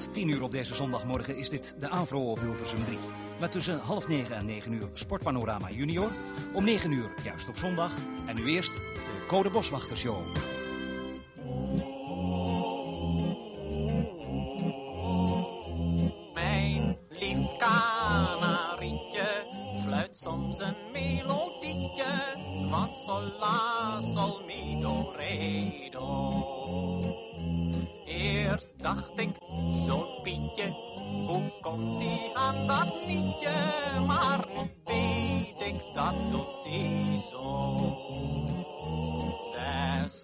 Tot 0.00 0.14
10 0.14 0.28
uur 0.28 0.42
op 0.42 0.50
deze 0.50 0.74
zondagmorgen 0.74 1.36
is 1.36 1.48
dit 1.48 1.74
de 1.78 1.88
Avro 1.88 2.30
op 2.30 2.40
Hilversum 2.40 2.84
3. 2.84 2.98
Met 3.40 3.52
tussen 3.52 3.78
half 3.78 4.08
9 4.08 4.36
en 4.36 4.44
9 4.44 4.72
uur 4.72 4.88
Sportpanorama 4.92 5.70
Junior. 5.70 6.10
Om 6.52 6.64
9 6.64 6.90
uur 6.90 7.10
juist 7.24 7.48
op 7.48 7.56
zondag. 7.56 7.92
En 8.26 8.34
nu 8.34 8.46
eerst 8.46 8.76
de 8.76 8.84
Code 9.26 9.50
Boswachtershow. 9.50 10.18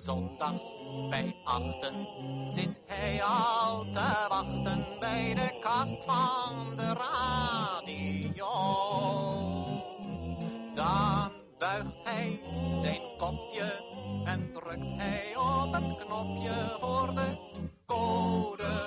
Zondags 0.06 0.74
bij 1.10 1.36
achten 1.44 2.06
zit 2.44 2.80
hij 2.86 3.22
al 3.22 3.84
te 3.90 4.26
wachten 4.28 4.86
bij 5.00 5.34
de 5.34 5.58
kast 5.60 6.04
van 6.04 6.76
de 6.76 6.92
radio. 6.92 8.48
Dan 10.74 11.32
buigt 11.58 11.96
hij 12.04 12.40
zijn 12.82 13.00
kopje 13.18 13.84
en 14.24 14.52
drukt 14.52 15.02
hij 15.02 15.36
op 15.36 15.72
het 15.72 15.96
knopje 15.96 16.76
voor 16.80 17.14
de 17.14 17.36
code. 17.86 18.86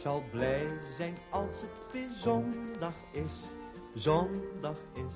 Zal 0.00 0.22
blij 0.30 0.78
zijn 0.96 1.16
als 1.30 1.60
het 1.60 1.92
weer 1.92 2.08
zondag 2.12 2.94
is. 3.12 3.32
Zondag 3.94 4.76
is, 4.94 5.14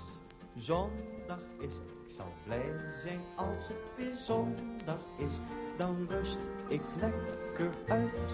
zondag 0.56 1.40
is. 1.60 1.74
Ik 2.06 2.14
zal 2.16 2.32
blij 2.44 2.92
zijn 3.02 3.20
als 3.36 3.68
het 3.68 3.76
weer 3.96 4.16
zondag 4.16 4.98
is. 5.18 5.34
Dan 5.76 6.06
rust 6.08 6.38
ik 6.68 6.80
lekker 7.00 7.70
uit. 7.88 8.32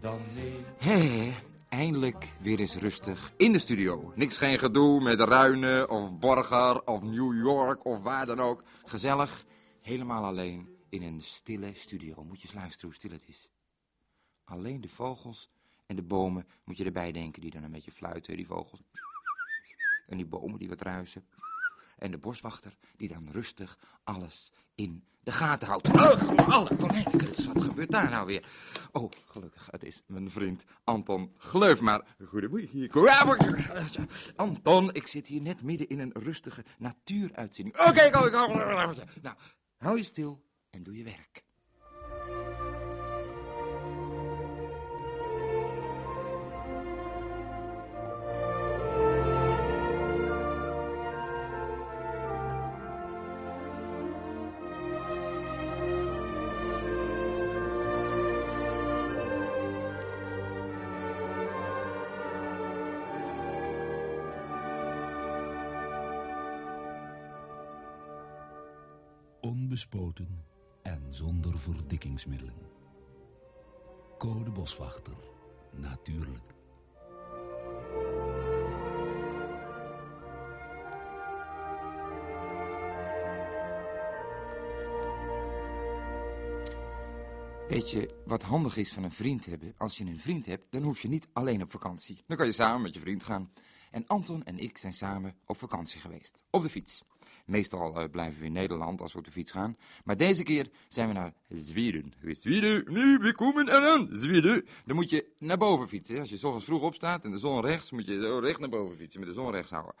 Dan 0.00 0.18
neem 0.34 0.64
Hé, 0.78 1.32
eindelijk 1.68 2.28
weer 2.40 2.60
eens 2.60 2.76
rustig 2.76 3.32
in 3.36 3.52
de 3.52 3.58
studio. 3.58 4.12
Niks 4.14 4.36
geen 4.36 4.58
gedoe 4.58 5.00
met 5.02 5.20
Ruinen 5.20 5.90
of 5.90 6.18
Borger 6.18 6.82
of 6.84 7.02
New 7.02 7.34
York 7.44 7.84
of 7.84 8.02
waar 8.02 8.26
dan 8.26 8.40
ook. 8.40 8.62
Gezellig, 8.84 9.44
helemaal 9.80 10.24
alleen 10.24 10.68
in 10.88 11.02
een 11.02 11.22
stille 11.22 11.70
studio. 11.74 12.24
Moet 12.24 12.40
je 12.40 12.46
eens 12.46 12.56
luisteren 12.56 12.86
hoe 12.86 12.94
stil 12.94 13.10
het 13.10 13.24
is. 13.26 13.48
Alleen 14.44 14.80
de 14.80 14.88
vogels 14.88 15.50
en 15.86 15.96
de 15.96 16.02
bomen 16.02 16.46
moet 16.64 16.76
je 16.76 16.84
erbij 16.84 17.12
denken 17.12 17.40
die 17.40 17.50
dan 17.50 17.62
een 17.62 17.70
beetje 17.70 17.92
fluiten, 17.92 18.36
die 18.36 18.46
vogels. 18.46 18.82
En 20.06 20.16
die 20.16 20.26
bomen 20.26 20.58
die 20.58 20.68
wat 20.68 20.80
ruisen. 20.80 21.26
En 21.98 22.10
de 22.10 22.18
boswachter 22.18 22.76
die 22.96 23.08
dan 23.08 23.28
rustig 23.30 23.78
alles 24.04 24.52
in 24.74 25.04
de 25.22 25.32
gaten 25.32 25.68
houdt. 25.68 25.88
Oh, 25.88 26.48
alle 26.48 26.76
konijnenkuts, 26.76 27.46
wat 27.46 27.62
gebeurt 27.62 27.90
daar 27.90 28.10
nou 28.10 28.26
weer? 28.26 28.48
Oh, 28.92 29.10
gelukkig, 29.26 29.68
het 29.70 29.84
is 29.84 30.02
mijn 30.06 30.30
vriend 30.30 30.64
Anton 30.84 31.34
Gleuf. 31.38 31.80
Maar 31.80 32.16
goedemorgen. 32.24 32.90
Anton, 34.36 34.94
ik 34.94 35.06
zit 35.06 35.26
hier 35.26 35.40
net 35.40 35.62
midden 35.62 35.88
in 35.88 35.98
een 35.98 36.12
rustige 36.12 36.64
natuuruitzending. 36.78 37.78
Oké, 37.88 38.10
kom, 38.10 38.30
kom. 38.30 38.56
Nou, 39.22 39.36
hou 39.76 39.96
je 39.96 40.02
stil 40.02 40.44
en 40.70 40.82
doe 40.82 40.96
je 40.96 41.04
werk. 41.04 41.44
Onbespoten 69.74 70.44
en 70.82 71.06
zonder 71.10 71.58
verdikkingsmiddelen. 71.58 72.54
Code 74.18 74.50
Boswachter. 74.50 75.16
Natuurlijk. 75.72 76.54
Weet 87.68 87.90
je 87.90 88.22
wat 88.26 88.42
handig 88.42 88.76
is 88.76 88.92
van 88.92 89.02
een 89.02 89.12
vriend 89.12 89.46
hebben? 89.46 89.74
Als 89.76 89.98
je 89.98 90.04
een 90.04 90.20
vriend 90.20 90.46
hebt, 90.46 90.66
dan 90.70 90.82
hoef 90.82 91.00
je 91.00 91.08
niet 91.08 91.28
alleen 91.32 91.62
op 91.62 91.70
vakantie. 91.70 92.22
Dan 92.26 92.36
kan 92.36 92.46
je 92.46 92.52
samen 92.52 92.82
met 92.82 92.94
je 92.94 93.00
vriend 93.00 93.22
gaan. 93.22 93.52
En 93.90 94.06
Anton 94.06 94.44
en 94.44 94.58
ik 94.58 94.78
zijn 94.78 94.94
samen 94.94 95.36
op 95.46 95.58
vakantie 95.58 96.00
geweest. 96.00 96.38
Op 96.50 96.62
de 96.62 96.70
fiets. 96.70 97.02
Meestal 97.46 98.00
eh, 98.00 98.10
blijven 98.10 98.40
we 98.40 98.46
in 98.46 98.52
Nederland 98.52 99.00
als 99.00 99.12
we 99.12 99.18
op 99.18 99.24
de 99.24 99.30
fiets 99.30 99.50
gaan. 99.50 99.76
Maar 100.04 100.16
deze 100.16 100.42
keer 100.42 100.70
zijn 100.88 101.08
we 101.08 101.14
naar 101.14 101.32
Zweden. 101.48 102.12
Zweden, 102.30 102.92
nu, 102.92 103.18
we 103.18 103.34
komen 103.34 103.68
eraan. 103.68 104.08
Zweden. 104.12 104.66
Dan 104.86 104.96
moet 104.96 105.10
je 105.10 105.26
naar 105.38 105.58
boven 105.58 105.88
fietsen. 105.88 106.18
Als 106.18 106.30
je 106.30 106.36
's 106.36 106.44
ochtends 106.44 106.66
vroeg 106.66 106.82
opstaat 106.82 107.24
en 107.24 107.30
de 107.30 107.38
zon 107.38 107.60
rechts, 107.60 107.90
moet 107.90 108.06
je 108.06 108.20
zo 108.20 108.38
recht 108.38 108.60
naar 108.60 108.68
boven 108.68 108.96
fietsen. 108.96 109.20
Met 109.20 109.28
de 109.28 109.34
zon 109.34 109.50
rechts 109.50 109.70
houden. 109.70 109.94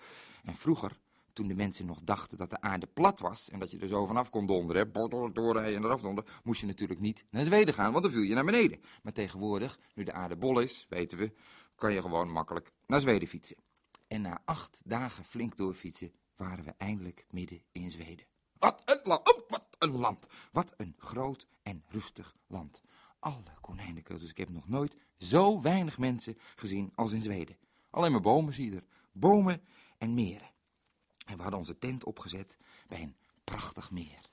En 0.44 0.54
vroeger, 0.54 0.98
toen 1.32 1.48
de 1.48 1.54
mensen 1.54 1.86
nog 1.86 2.00
dachten 2.02 2.38
dat 2.38 2.50
de 2.50 2.60
aarde 2.60 2.86
plat 2.86 3.20
was 3.20 3.50
en 3.50 3.58
dat 3.58 3.70
je 3.70 3.78
er 3.78 3.88
zo 3.88 4.06
vanaf 4.06 4.30
kon 4.30 4.46
donderen, 4.46 4.92
doorrijden 5.32 5.76
en 5.76 5.84
eraf 5.84 6.00
donderen, 6.00 6.30
moest 6.42 6.60
je 6.60 6.66
natuurlijk 6.66 7.00
niet 7.00 7.24
naar 7.30 7.44
Zweden 7.44 7.74
gaan, 7.74 7.92
want 7.92 8.04
dan 8.04 8.12
viel 8.12 8.22
je 8.22 8.34
naar 8.34 8.44
beneden. 8.44 8.80
Maar 9.02 9.12
tegenwoordig, 9.12 9.78
nu 9.94 10.04
de 10.04 10.12
aarde 10.12 10.36
bol 10.36 10.60
is, 10.60 10.86
weten 10.88 11.18
we, 11.18 11.32
kan 11.74 11.92
je 11.92 12.00
gewoon 12.00 12.30
makkelijk 12.30 12.70
naar 12.86 13.00
Zweden 13.00 13.28
fietsen. 13.28 13.56
En 14.08 14.20
na 14.20 14.40
acht 14.44 14.80
dagen 14.84 15.24
flink 15.24 15.56
doorfietsen 15.56 16.12
waren 16.36 16.64
we 16.64 16.74
eindelijk 16.78 17.26
midden 17.30 17.62
in 17.72 17.90
Zweden. 17.90 18.26
Wat 18.58 18.82
een 18.84 19.00
land, 19.04 19.34
oh, 19.34 19.50
wat 19.50 19.66
een 19.78 19.96
land. 19.96 20.28
Wat 20.52 20.74
een 20.76 20.94
groot 20.98 21.46
en 21.62 21.84
rustig 21.88 22.36
land. 22.46 22.82
Alle 23.18 23.42
konijnenkeutels, 23.60 24.30
ik 24.30 24.36
heb 24.36 24.48
nog 24.48 24.68
nooit 24.68 24.96
zo 25.18 25.60
weinig 25.60 25.98
mensen 25.98 26.38
gezien 26.56 26.92
als 26.94 27.12
in 27.12 27.20
Zweden. 27.20 27.56
Alleen 27.90 28.12
maar 28.12 28.20
bomen 28.20 28.54
zie 28.54 28.70
je 28.70 28.76
er. 28.76 28.84
Bomen 29.12 29.62
en 29.98 30.14
meren. 30.14 30.50
En 31.26 31.36
we 31.36 31.42
hadden 31.42 31.60
onze 31.60 31.78
tent 31.78 32.04
opgezet 32.04 32.56
bij 32.86 33.02
een 33.02 33.16
prachtig 33.44 33.90
meer. 33.90 34.30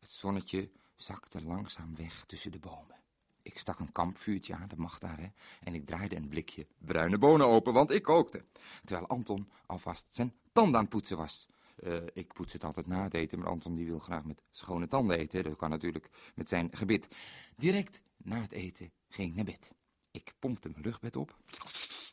Het 0.00 0.12
zonnetje 0.12 0.70
zakte 0.96 1.42
langzaam 1.42 1.96
weg 1.96 2.24
tussen 2.26 2.52
de 2.52 2.58
bomen. 2.58 3.02
Ik 3.42 3.58
stak 3.58 3.78
een 3.78 3.90
kampvuurtje 3.90 4.54
aan, 4.54 4.68
dat 4.68 4.78
mag 4.78 4.98
daar, 4.98 5.18
hè. 5.18 5.28
En 5.60 5.74
ik 5.74 5.86
draaide 5.86 6.16
een 6.16 6.28
blikje 6.28 6.66
bruine 6.78 7.18
bonen 7.18 7.46
open, 7.46 7.72
want 7.72 7.90
ik 7.90 8.02
kookte. 8.02 8.44
Terwijl 8.84 9.08
Anton 9.08 9.50
alvast 9.66 10.14
zijn 10.14 10.34
tanden 10.54 10.74
aan 10.74 10.80
het 10.80 10.90
poetsen 10.90 11.16
was. 11.16 11.48
Eh, 11.76 11.96
ik 12.12 12.32
poets 12.32 12.52
het 12.52 12.64
altijd 12.64 12.86
na 12.86 13.02
het 13.02 13.14
eten, 13.14 13.38
maar 13.38 13.48
Anton 13.48 13.74
die 13.74 13.86
wil 13.86 13.98
graag 13.98 14.24
met 14.24 14.42
schone 14.50 14.88
tanden 14.88 15.18
eten. 15.18 15.44
Dat 15.44 15.56
kan 15.56 15.70
natuurlijk 15.70 16.10
met 16.34 16.48
zijn 16.48 16.68
gebit. 16.72 17.08
Direct 17.56 18.00
na 18.16 18.40
het 18.40 18.52
eten 18.52 18.92
ging 19.08 19.28
ik 19.28 19.34
naar 19.34 19.44
bed. 19.44 19.74
Ik 20.10 20.34
pompte 20.38 20.68
mijn 20.68 20.82
rugbed 20.82 21.16
op 21.16 21.36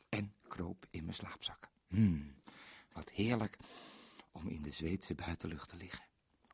en 0.09 0.33
kroop 0.47 0.85
in 0.89 1.03
mijn 1.03 1.15
slaapzak. 1.15 1.69
Hmm, 1.87 2.33
wat 2.91 3.09
heerlijk 3.09 3.57
om 4.31 4.47
in 4.47 4.61
de 4.61 4.71
Zweedse 4.71 5.15
buitenlucht 5.15 5.69
te 5.69 5.77
liggen. 5.77 6.03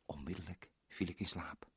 Onmiddellijk 0.06 0.70
viel 0.88 1.08
ik 1.08 1.20
in 1.20 1.26
slaap. 1.26 1.68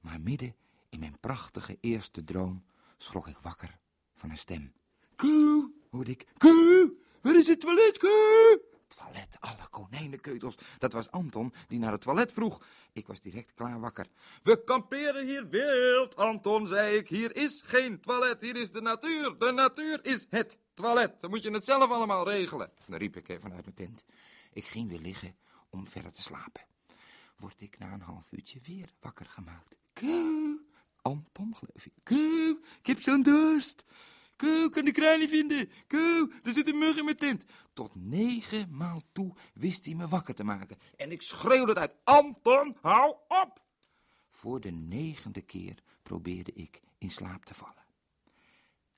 Maar 0.00 0.20
midden 0.20 0.54
in 0.88 0.98
mijn 0.98 1.20
prachtige 1.20 1.78
eerste 1.80 2.24
droom 2.24 2.64
schrok 2.96 3.26
ik 3.26 3.36
wakker 3.36 3.78
van 4.14 4.30
een 4.30 4.38
stem. 4.38 4.72
Koe, 5.16 5.72
hoorde 5.90 6.10
ik, 6.10 6.26
Keu, 6.36 6.88
waar 7.20 7.36
is 7.36 7.46
het 7.46 7.60
toilet, 7.60 7.98
Keu? 7.98 8.72
Toilet, 8.94 9.36
alle 9.40 9.68
konijnenkeutels. 9.70 10.54
Dat 10.78 10.92
was 10.92 11.10
Anton 11.10 11.52
die 11.68 11.78
naar 11.78 11.92
het 11.92 12.00
toilet 12.00 12.32
vroeg. 12.32 12.64
Ik 12.92 13.06
was 13.06 13.20
direct 13.20 13.54
klaar 13.54 13.80
wakker. 13.80 14.06
We 14.42 14.64
kamperen 14.64 15.26
hier 15.26 15.48
wild, 15.48 16.16
Anton, 16.16 16.66
zei 16.66 16.96
ik. 16.96 17.08
Hier 17.08 17.36
is 17.36 17.62
geen 17.64 18.00
toilet, 18.00 18.40
hier 18.40 18.56
is 18.56 18.70
de 18.70 18.80
natuur. 18.80 19.38
De 19.38 19.52
natuur 19.52 20.04
is 20.04 20.26
het 20.30 20.58
toilet. 20.74 21.20
Dan 21.20 21.30
moet 21.30 21.42
je 21.42 21.50
het 21.50 21.64
zelf 21.64 21.90
allemaal 21.90 22.28
regelen. 22.28 22.70
Dan 22.86 22.98
riep 22.98 23.16
ik 23.16 23.28
even 23.28 23.52
uit 23.52 23.64
mijn 23.64 23.76
tent. 23.76 24.04
Ik 24.52 24.64
ging 24.64 24.88
weer 24.88 25.00
liggen 25.00 25.36
om 25.70 25.86
verder 25.86 26.12
te 26.12 26.22
slapen. 26.22 26.62
Word 27.36 27.60
ik 27.60 27.78
na 27.78 27.92
een 27.92 28.00
half 28.00 28.32
uurtje 28.32 28.60
weer 28.62 28.88
wakker 29.00 29.26
gemaakt. 29.26 29.74
Keu, 29.92 30.56
Anton 31.02 31.54
geloof 31.56 31.86
ik. 31.86 32.10
Ik 32.78 32.86
heb 32.86 33.00
zo'n 33.00 33.22
dorst. 33.22 33.84
Keu, 34.36 34.68
kan 34.68 34.84
de 34.84 34.92
kraan 34.92 35.18
niet 35.18 35.28
vinden. 35.28 35.70
Keu, 35.86 36.30
er 36.42 36.52
zit 36.52 36.68
een 36.68 36.78
mug 36.78 36.96
in 36.96 37.04
mijn 37.04 37.16
tent. 37.16 37.44
Tot 37.72 37.94
negen 37.94 38.76
maal 38.76 39.02
toe 39.12 39.34
wist 39.54 39.84
hij 39.84 39.94
me 39.94 40.08
wakker 40.08 40.34
te 40.34 40.44
maken. 40.44 40.78
En 40.96 41.12
ik 41.12 41.22
schreeuwde 41.22 41.68
het 41.68 41.78
uit. 41.78 41.94
Anton, 42.04 42.76
hou 42.80 43.16
op! 43.28 43.62
Voor 44.30 44.60
de 44.60 44.70
negende 44.70 45.40
keer 45.40 45.82
probeerde 46.02 46.52
ik 46.52 46.80
in 46.98 47.10
slaap 47.10 47.44
te 47.44 47.54
vallen. 47.54 47.84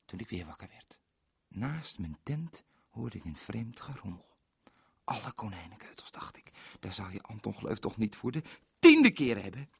Toen 0.04 0.18
ik 0.18 0.28
weer 0.28 0.46
wakker 0.46 0.68
werd. 0.68 1.00
Naast 1.48 1.98
mijn 1.98 2.18
tent 2.22 2.64
hoorde 2.88 3.16
ik 3.16 3.24
een 3.24 3.36
vreemd 3.36 3.80
gerommel. 3.80 4.36
Alle 5.04 5.32
konijnenkeutels, 5.32 6.10
dacht 6.10 6.36
ik. 6.36 6.50
Daar 6.80 6.92
zou 6.92 7.12
je 7.12 7.22
Anton 7.22 7.54
Gleuf 7.54 7.78
toch 7.78 7.96
niet 7.96 8.16
voor 8.16 8.32
de 8.32 8.42
tiende 8.78 9.10
keer 9.10 9.42
hebben. 9.42 9.70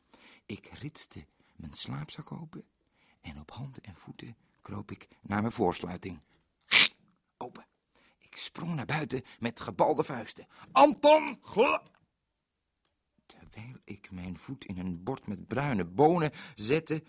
Ik 0.47 0.67
ritste 0.67 1.27
mijn 1.57 1.75
slaapzak 1.75 2.33
open 2.33 2.65
en 3.21 3.41
op 3.41 3.51
handen 3.51 3.83
en 3.83 3.97
voeten 3.97 4.37
kroop 4.67 4.91
ik 4.91 5.09
naar 5.23 5.41
mijn 5.41 5.53
voorsluiting. 5.53 6.21
Open. 7.45 7.67
Ik 8.19 8.37
sprong 8.37 8.75
naar 8.75 8.87
buiten 8.87 9.23
met 9.39 9.61
gebalde 9.61 10.05
vuisten. 10.05 10.47
Anton. 10.73 11.41
Terwijl 13.27 13.81
ik 13.85 14.11
mijn 14.11 14.39
voet 14.39 14.65
in 14.65 14.79
een 14.79 15.03
bord 15.03 15.27
met 15.27 15.47
bruine 15.47 15.85
bonen 15.85 16.31
zette, 16.55 17.03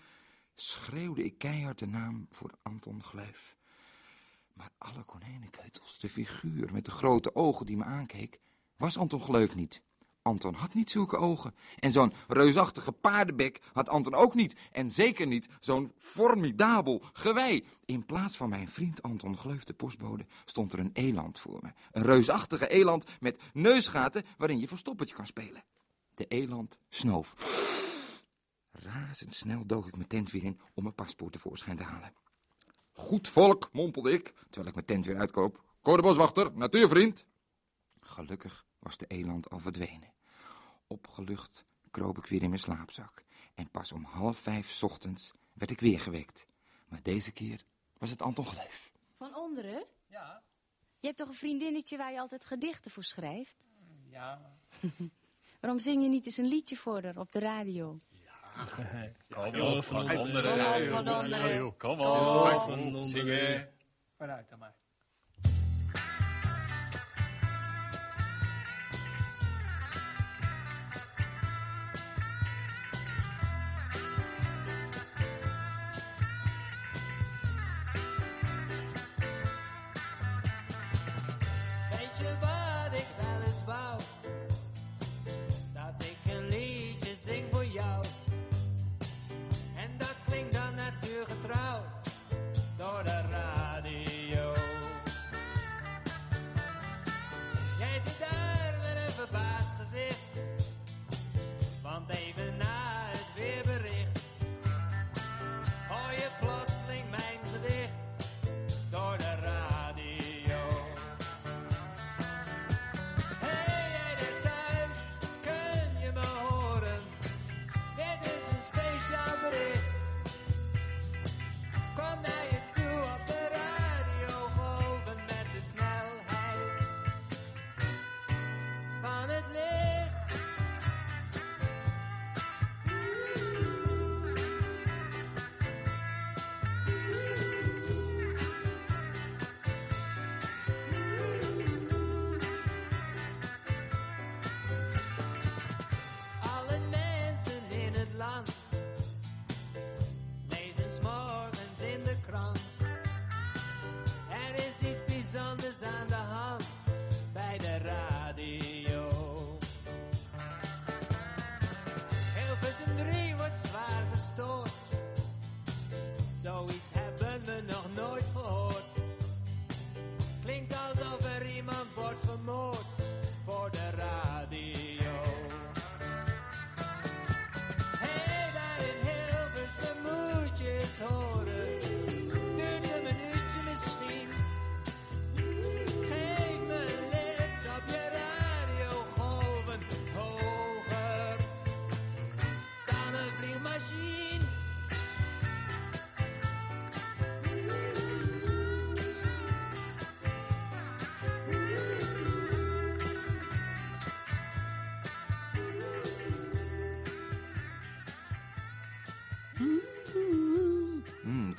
schreeuwde 0.54 1.24
ik 1.24 1.38
keihard 1.38 1.78
de 1.78 1.86
naam 1.86 2.26
voor 2.28 2.58
Anton 2.62 3.02
Gleuf. 3.02 3.56
Maar 4.54 4.70
alle 4.78 5.04
konijnenkeutels, 5.04 5.98
de 5.98 6.08
figuur 6.08 6.72
met 6.72 6.84
de 6.84 6.90
grote 6.90 7.34
ogen 7.34 7.66
die 7.66 7.76
me 7.76 7.84
aankeek, 7.84 8.40
was 8.76 8.98
Anton 8.98 9.20
Gleuf 9.20 9.54
niet. 9.54 9.82
Anton 10.28 10.54
had 10.54 10.74
niet 10.74 10.90
zulke 10.90 11.16
ogen. 11.16 11.54
En 11.78 11.92
zo'n 11.92 12.12
reusachtige 12.26 12.92
paardenbek 12.92 13.60
had 13.72 13.88
Anton 13.88 14.14
ook 14.14 14.34
niet. 14.34 14.54
En 14.72 14.90
zeker 14.90 15.26
niet 15.26 15.48
zo'n 15.60 15.92
formidabel 15.98 17.02
gewei. 17.12 17.66
In 17.84 18.04
plaats 18.06 18.36
van 18.36 18.48
mijn 18.48 18.68
vriend 18.68 19.02
Anton 19.02 19.36
Gleuf, 19.36 19.64
de 19.64 19.74
postbode, 19.74 20.26
stond 20.44 20.72
er 20.72 20.78
een 20.78 20.90
eland 20.92 21.38
voor 21.38 21.58
me. 21.62 21.72
Een 21.92 22.02
reusachtige 22.02 22.68
eland 22.68 23.04
met 23.20 23.40
neusgaten 23.52 24.24
waarin 24.36 24.60
je 24.60 24.68
verstoppertje 24.68 25.14
kan 25.14 25.26
spelen. 25.26 25.64
De 26.14 26.24
eland 26.24 26.78
snoof. 26.88 27.34
Razendsnel 28.70 29.66
dook 29.66 29.86
ik 29.86 29.96
mijn 29.96 30.08
tent 30.08 30.30
weer 30.30 30.44
in 30.44 30.60
om 30.74 30.82
mijn 30.82 30.94
paspoort 30.94 31.32
tevoorschijn 31.32 31.76
te 31.76 31.82
halen. 31.82 32.12
Goed 32.92 33.28
volk, 33.28 33.68
mompelde 33.72 34.12
ik, 34.12 34.32
terwijl 34.50 34.66
ik 34.68 34.74
mijn 34.74 34.86
tent 34.86 35.04
weer 35.04 35.18
uitkoop. 35.18 35.64
Codeboswachter, 35.82 36.50
natuurvriend. 36.54 37.24
Gelukkig 38.00 38.66
was 38.78 38.96
de 38.96 39.06
eland 39.06 39.50
al 39.50 39.58
verdwenen. 39.58 40.16
Opgelucht 40.88 41.64
kroop 41.90 42.18
ik 42.18 42.26
weer 42.26 42.42
in 42.42 42.48
mijn 42.48 42.60
slaapzak. 42.60 43.24
En 43.54 43.70
pas 43.70 43.92
om 43.92 44.04
half 44.04 44.38
vijf 44.38 44.82
ochtends 44.82 45.32
werd 45.52 45.70
ik 45.70 45.80
weer 45.80 46.00
gewekt. 46.00 46.46
Maar 46.88 47.02
deze 47.02 47.32
keer 47.32 47.64
was 47.98 48.10
het 48.10 48.22
Anton 48.22 48.44
Gleuf. 48.46 48.92
Van 49.16 49.34
onderen? 49.36 49.84
Ja. 50.06 50.42
Je 51.00 51.06
hebt 51.06 51.18
toch 51.18 51.28
een 51.28 51.34
vriendinnetje 51.34 51.96
waar 51.96 52.12
je 52.12 52.20
altijd 52.20 52.44
gedichten 52.44 52.90
voor 52.90 53.04
schrijft? 53.04 53.56
Ja, 54.10 54.40
Waarom 55.60 55.78
zing 55.80 56.02
je 56.02 56.08
niet 56.08 56.26
eens 56.26 56.36
een 56.36 56.46
liedje 56.48 56.76
voor 56.76 57.02
haar 57.02 57.16
op 57.16 57.32
de 57.32 57.38
radio? 57.38 57.96
kom 59.28 59.60
op, 59.60 59.84
van 59.84 60.08
Kom 60.08 60.18
op, 60.18 60.26
onderen. 60.26 60.88
van 60.88 61.08
onderen. 61.08 61.76
Kom 61.76 62.00
op, 62.00 62.94
op. 62.94 63.02
zingen. 63.04 63.72
Vooruit 64.16 64.48
dan 64.48 64.58
maar. 64.58 64.74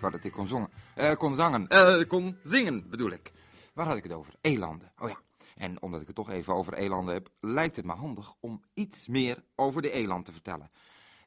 Wou 0.09 0.21
dat 0.21 0.31
ik 0.31 0.37
kon, 0.37 0.47
zongen, 0.47 0.69
eh, 0.95 1.15
kon 1.15 1.35
zangen. 1.35 1.67
Eh, 1.67 2.07
kon 2.07 2.37
zingen, 2.43 2.89
bedoel 2.89 3.11
ik. 3.11 3.31
Waar 3.73 3.85
had 3.85 3.97
ik 3.97 4.03
het 4.03 4.13
over? 4.13 4.33
Elanden. 4.41 4.91
Oh 4.97 5.09
ja. 5.09 5.19
En 5.55 5.81
omdat 5.81 6.01
ik 6.01 6.07
het 6.07 6.15
toch 6.15 6.29
even 6.29 6.53
over 6.53 6.73
elanden 6.73 7.13
heb, 7.13 7.29
lijkt 7.39 7.75
het 7.75 7.85
me 7.85 7.93
handig 7.93 8.33
om 8.39 8.63
iets 8.73 9.07
meer 9.07 9.43
over 9.55 9.81
de 9.81 9.91
eland 9.91 10.25
te 10.25 10.31
vertellen. 10.31 10.71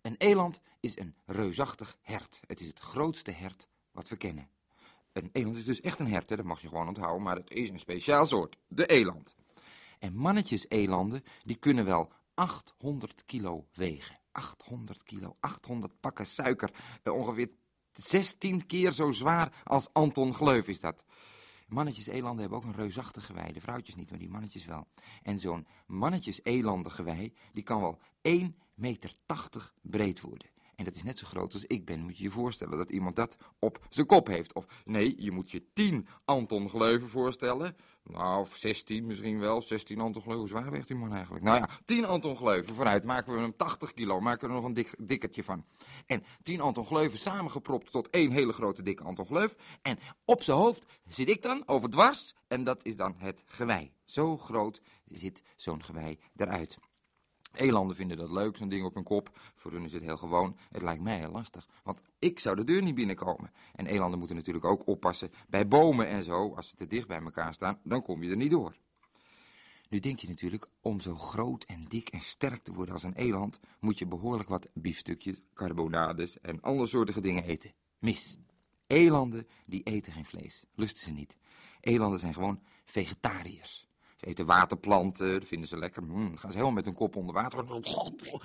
Een 0.02 0.14
eland 0.18 0.60
is 0.80 0.98
een 0.98 1.14
reusachtig 1.26 1.96
hert. 2.00 2.40
Het 2.46 2.60
is 2.60 2.66
het 2.66 2.78
grootste 2.78 3.30
hert 3.30 3.68
wat 3.90 4.08
we 4.08 4.16
kennen. 4.16 4.48
Een 5.12 5.30
eland 5.32 5.56
is 5.56 5.64
dus 5.64 5.80
echt 5.80 5.98
een 5.98 6.08
hert, 6.08 6.30
hè, 6.30 6.36
dat 6.36 6.44
mag 6.44 6.60
je 6.60 6.68
gewoon 6.68 6.88
onthouden, 6.88 7.22
maar 7.22 7.36
het 7.36 7.50
is 7.50 7.68
een 7.68 7.78
speciaal 7.78 8.26
soort, 8.26 8.56
de 8.66 8.86
eland. 8.86 9.34
En 9.98 10.14
mannetjes-elanden, 10.14 11.24
die 11.44 11.56
kunnen 11.56 11.84
wel 11.84 12.12
800 12.34 13.24
kilo 13.24 13.66
wegen. 13.72 14.18
800 14.32 15.02
kilo, 15.02 15.36
800 15.40 16.00
pakken 16.00 16.26
suiker. 16.26 16.70
Eh, 17.02 17.12
ongeveer 17.12 17.50
16 17.92 18.66
keer 18.66 18.92
zo 18.92 19.10
zwaar 19.10 19.62
als 19.64 19.88
Anton 19.92 20.34
Gleuf 20.34 20.68
is 20.68 20.80
dat. 20.80 21.04
Mannetjes-elanden 21.66 22.40
hebben 22.40 22.58
ook 22.58 22.64
een 22.64 22.74
reusachtig 22.74 23.26
gewei. 23.26 23.52
De 23.52 23.60
vrouwtjes 23.60 23.94
niet, 23.94 24.10
maar 24.10 24.18
die 24.18 24.28
mannetjes 24.28 24.64
wel. 24.64 24.86
En 25.22 25.40
zo'n 25.40 25.66
mannetjes-elanden-gewei, 25.86 27.32
die 27.52 27.62
kan 27.62 27.80
wel 27.80 27.98
1,80 28.28 28.46
meter 28.74 29.14
breed 29.80 30.20
worden. 30.20 30.51
En 30.82 30.88
dat 30.88 30.96
is 30.96 31.02
net 31.02 31.18
zo 31.18 31.26
groot 31.26 31.52
als 31.52 31.64
ik 31.64 31.84
ben. 31.84 32.00
Moet 32.00 32.18
je 32.18 32.24
je 32.24 32.30
voorstellen 32.30 32.78
dat 32.78 32.90
iemand 32.90 33.16
dat 33.16 33.36
op 33.58 33.86
zijn 33.88 34.06
kop 34.06 34.26
heeft. 34.26 34.54
Of 34.54 34.66
nee, 34.84 35.14
je 35.18 35.30
moet 35.30 35.50
je 35.50 35.72
10 35.72 36.06
Anton 36.24 36.68
Gleuven 36.68 37.08
voorstellen. 37.08 37.76
Nou, 38.04 38.40
of 38.40 38.56
16 38.56 39.06
misschien 39.06 39.38
wel. 39.38 39.62
16 39.62 40.00
Anton 40.00 40.22
Gleuven. 40.22 40.48
Zwaar 40.48 40.70
weegt 40.70 40.88
die 40.88 40.96
man 40.96 41.12
eigenlijk? 41.12 41.44
Nou 41.44 41.58
ja, 41.58 41.68
10 41.84 42.04
Anton 42.04 42.36
Gleuven. 42.36 42.74
Vooruit 42.74 43.04
maken 43.04 43.34
we 43.34 43.40
hem 43.40 43.56
80 43.56 43.92
kilo. 43.92 44.20
Maken 44.20 44.40
we 44.40 44.54
er 44.54 44.60
nog 44.60 44.68
een 44.68 44.74
dik, 44.74 44.94
dikkertje 44.98 45.44
van. 45.44 45.64
En 46.06 46.24
10 46.42 46.60
Anton 46.60 46.84
Gleuven 46.84 47.18
samengepropt 47.18 47.90
tot 47.90 48.10
één 48.10 48.30
hele 48.30 48.52
grote 48.52 48.82
dikke 48.82 49.04
Anton 49.04 49.26
Gleuf. 49.26 49.56
En 49.82 49.98
op 50.24 50.42
zijn 50.42 50.56
hoofd 50.56 50.86
zit 51.08 51.28
ik 51.28 51.42
dan 51.42 51.62
overdwars. 51.66 52.34
En 52.48 52.64
dat 52.64 52.84
is 52.84 52.96
dan 52.96 53.14
het 53.18 53.42
gewei. 53.46 53.92
Zo 54.04 54.36
groot 54.36 54.80
zit 55.04 55.42
zo'n 55.56 55.84
gewei 55.84 56.18
eruit. 56.36 56.78
Elanden 57.52 57.96
vinden 57.96 58.16
dat 58.16 58.30
leuk, 58.30 58.56
zo'n 58.56 58.68
ding 58.68 58.84
op 58.84 58.94
hun 58.94 59.04
kop. 59.04 59.38
Voor 59.54 59.72
hun 59.72 59.84
is 59.84 59.92
het 59.92 60.02
heel 60.02 60.16
gewoon. 60.16 60.56
Het 60.70 60.82
lijkt 60.82 61.02
mij 61.02 61.18
heel 61.18 61.30
lastig, 61.30 61.68
want 61.84 62.02
ik 62.18 62.38
zou 62.40 62.56
de 62.56 62.64
deur 62.64 62.82
niet 62.82 62.94
binnenkomen. 62.94 63.50
En 63.74 63.86
elanden 63.86 64.18
moeten 64.18 64.36
natuurlijk 64.36 64.64
ook 64.64 64.86
oppassen 64.86 65.30
bij 65.48 65.68
bomen 65.68 66.06
en 66.06 66.24
zo. 66.24 66.54
Als 66.54 66.68
ze 66.68 66.76
te 66.76 66.86
dicht 66.86 67.08
bij 67.08 67.20
elkaar 67.20 67.54
staan, 67.54 67.80
dan 67.82 68.02
kom 68.02 68.22
je 68.22 68.30
er 68.30 68.36
niet 68.36 68.50
door. 68.50 68.76
Nu 69.88 69.98
denk 70.00 70.18
je 70.18 70.28
natuurlijk, 70.28 70.66
om 70.80 71.00
zo 71.00 71.14
groot 71.14 71.64
en 71.64 71.84
dik 71.84 72.08
en 72.08 72.20
sterk 72.20 72.62
te 72.62 72.72
worden 72.72 72.94
als 72.94 73.02
een 73.02 73.14
eland... 73.14 73.60
moet 73.80 73.98
je 73.98 74.06
behoorlijk 74.06 74.48
wat 74.48 74.68
biefstukjes, 74.74 75.40
carbonades 75.54 76.40
en 76.40 76.60
andere 76.60 76.86
soortige 76.86 77.20
dingen 77.20 77.44
eten. 77.44 77.72
Mis. 77.98 78.36
Elanden, 78.86 79.46
die 79.66 79.82
eten 79.82 80.12
geen 80.12 80.24
vlees. 80.24 80.64
Lusten 80.74 81.02
ze 81.02 81.10
niet. 81.10 81.36
Elanden 81.80 82.18
zijn 82.18 82.34
gewoon 82.34 82.62
vegetariërs. 82.84 83.88
Ze 84.22 84.28
eten 84.28 84.46
waterplanten, 84.46 85.32
dat 85.32 85.48
vinden 85.48 85.68
ze 85.68 85.78
lekker. 85.78 86.02
Mm, 86.02 86.28
dan 86.28 86.38
gaan 86.38 86.50
ze 86.50 86.56
helemaal 86.56 86.76
met 86.76 86.84
hun 86.84 86.94
kop 86.94 87.16
onder 87.16 87.34
water. 87.34 87.66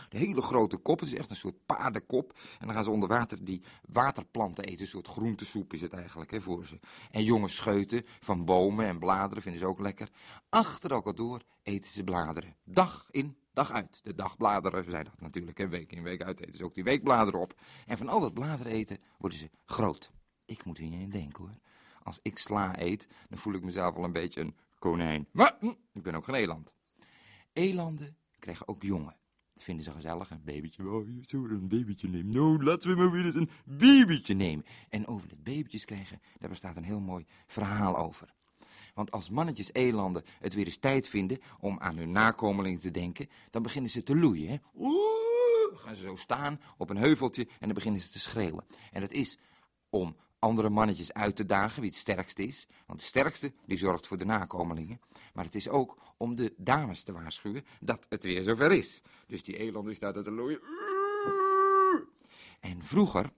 De 0.09 0.17
hele 0.17 0.41
grote 0.41 0.77
kop, 0.77 0.99
het 0.99 1.09
is 1.09 1.15
echt 1.15 1.29
een 1.29 1.35
soort 1.35 1.65
paardenkop. 1.65 2.33
En 2.59 2.65
dan 2.65 2.75
gaan 2.75 2.83
ze 2.83 2.89
onder 2.89 3.09
water 3.09 3.43
die 3.45 3.61
waterplanten 3.85 4.63
eten. 4.63 4.81
Een 4.81 4.87
soort 4.87 5.07
groentesoep 5.07 5.73
is 5.73 5.81
het 5.81 5.93
eigenlijk 5.93 6.31
hè, 6.31 6.41
voor 6.41 6.65
ze. 6.65 6.79
En 7.11 7.23
jonge 7.23 7.47
scheuten 7.47 8.05
van 8.19 8.45
bomen 8.45 8.85
en 8.85 8.99
bladeren 8.99 9.43
vinden 9.43 9.61
ze 9.61 9.67
ook 9.67 9.79
lekker. 9.79 10.09
Achter 10.49 10.91
elkaar 10.91 11.15
door 11.15 11.41
eten 11.63 11.91
ze 11.91 12.03
bladeren. 12.03 12.55
Dag 12.63 13.07
in, 13.11 13.37
dag 13.53 13.71
uit. 13.71 13.99
De 14.03 14.15
dagbladeren 14.15 14.89
zijn 14.89 15.03
dat 15.03 15.21
natuurlijk. 15.21 15.57
Hè. 15.57 15.67
Week 15.67 15.91
in, 15.91 16.03
week 16.03 16.21
uit 16.21 16.41
eten 16.41 16.57
ze 16.57 16.65
ook 16.65 16.75
die 16.75 16.83
weekbladeren 16.83 17.39
op. 17.39 17.53
En 17.85 17.97
van 17.97 18.09
al 18.09 18.19
dat 18.19 18.33
bladeren 18.33 18.71
eten 18.71 18.97
worden 19.17 19.37
ze 19.37 19.49
groot. 19.65 20.11
Ik 20.45 20.65
moet 20.65 20.77
hier 20.77 20.89
niet 20.89 21.01
in 21.01 21.09
denken 21.09 21.43
hoor. 21.43 21.57
Als 22.03 22.19
ik 22.21 22.37
sla 22.37 22.79
eet, 22.79 23.07
dan 23.29 23.37
voel 23.37 23.53
ik 23.53 23.63
mezelf 23.63 23.95
al 23.95 24.03
een 24.03 24.11
beetje 24.11 24.41
een 24.41 24.55
konijn. 24.79 25.27
Maar 25.31 25.55
hm, 25.59 25.73
ik 25.93 26.03
ben 26.03 26.15
ook 26.15 26.23
geen 26.23 26.35
eland. 26.35 26.75
Elanden 27.53 28.17
krijgen 28.39 28.67
ook 28.67 28.83
jongen. 28.83 29.15
Dat 29.53 29.63
vinden 29.63 29.83
ze 29.83 29.91
gezellig. 29.91 30.29
Een 30.29 30.43
babytje. 30.43 30.89
Oh, 30.89 31.07
je 31.07 31.19
zou 31.21 31.49
een 31.49 31.67
babytje 31.67 32.07
nemen. 32.07 32.33
Nou, 32.33 32.63
laten 32.63 32.89
we 32.89 32.95
maar 32.95 33.11
weer 33.11 33.25
eens 33.25 33.35
een 33.35 33.49
babytje 33.65 34.33
nemen. 34.33 34.65
En 34.89 35.07
over 35.07 35.29
het 35.29 35.43
babytjes 35.43 35.85
krijgen, 35.85 36.21
daar 36.37 36.49
bestaat 36.49 36.77
een 36.77 36.83
heel 36.83 36.99
mooi 36.99 37.25
verhaal 37.47 37.97
over. 37.97 38.35
Want 38.93 39.11
als 39.11 39.29
mannetjes 39.29 39.73
elanden 39.73 40.23
het 40.39 40.53
weer 40.53 40.65
eens 40.65 40.77
tijd 40.77 41.09
vinden 41.09 41.39
om 41.59 41.79
aan 41.79 41.97
hun 41.97 42.11
nakomelingen 42.11 42.79
te 42.79 42.91
denken, 42.91 43.29
dan 43.49 43.63
beginnen 43.63 43.91
ze 43.91 44.03
te 44.03 44.15
loeien. 44.15 44.49
Hè? 44.49 44.57
Oeh, 44.75 45.77
gaan 45.77 45.95
ze 45.95 46.01
zo 46.01 46.15
staan 46.15 46.59
op 46.77 46.89
een 46.89 46.97
heuveltje 46.97 47.43
en 47.43 47.65
dan 47.65 47.73
beginnen 47.73 48.01
ze 48.01 48.09
te 48.09 48.19
schreeuwen. 48.19 48.65
En 48.91 49.01
dat 49.01 49.11
is 49.11 49.37
om 49.89 50.15
andere 50.39 50.69
mannetjes 50.69 51.13
uit 51.13 51.35
te 51.35 51.45
dagen 51.45 51.81
wie 51.81 51.89
het 51.89 51.99
sterkste 51.99 52.43
is. 52.43 52.67
Want 52.85 52.99
de 52.99 53.05
sterkste 53.05 53.53
die 53.65 53.77
zorgt 53.77 54.07
voor 54.07 54.17
de 54.17 54.25
nakomelingen. 54.25 54.99
Maar 55.33 55.45
het 55.45 55.55
is 55.55 55.69
ook 55.69 55.97
om 56.17 56.35
de 56.35 56.53
dames 56.57 57.03
te 57.03 57.11
waarschuwen 57.11 57.65
dat 57.79 58.05
het 58.09 58.23
weer 58.23 58.43
zover 58.43 58.71
is. 58.71 59.01
Dus 59.27 59.43
die 59.43 59.57
eland 59.57 59.95
staat 59.95 60.15
er 60.15 60.23
te 60.23 60.31
loeien. 60.31 60.59
En 62.59 62.83
vroeger, 62.83 63.31